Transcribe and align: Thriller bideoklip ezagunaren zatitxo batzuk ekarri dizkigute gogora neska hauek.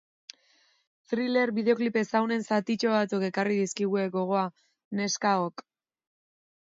Thriller 1.11 1.51
bideoklip 1.57 1.99
ezagunaren 2.01 2.47
zatitxo 2.55 2.93
batzuk 2.95 3.27
ekarri 3.29 3.59
dizkigute 3.63 4.09
gogora 4.19 4.47
neska 5.01 5.35
hauek. 5.37 5.65